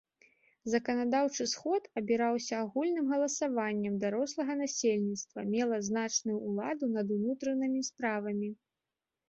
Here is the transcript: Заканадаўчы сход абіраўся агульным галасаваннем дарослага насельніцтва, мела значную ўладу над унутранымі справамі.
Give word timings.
Заканадаўчы 0.75 1.43
сход 1.51 1.83
абіраўся 2.01 2.53
агульным 2.63 3.05
галасаваннем 3.13 4.01
дарослага 4.05 4.53
насельніцтва, 4.63 5.39
мела 5.53 5.75
значную 5.91 6.37
ўладу 6.47 6.85
над 6.99 7.07
унутранымі 7.21 7.89
справамі. 7.95 8.55